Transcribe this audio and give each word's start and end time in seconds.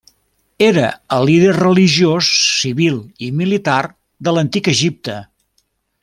Era 0.67 0.85
el 1.17 1.25
líder 1.29 1.51
religiós, 1.57 2.29
civil 2.61 2.97
i 3.27 3.31
militar 3.41 3.79
de 4.29 4.37
l'Antic 4.39 4.71
Egipte. 4.77 5.19